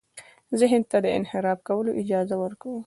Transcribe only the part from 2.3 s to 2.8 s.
ورکوو.